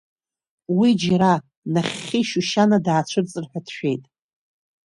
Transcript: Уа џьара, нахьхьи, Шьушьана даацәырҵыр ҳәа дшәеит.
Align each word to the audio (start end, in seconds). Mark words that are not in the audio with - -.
Уа 0.77 0.89
џьара, 1.01 1.31
нахьхьи, 1.73 2.27
Шьушьана 2.29 2.77
даацәырҵыр 2.85 3.45
ҳәа 3.49 3.59
дшәеит. 3.65 4.03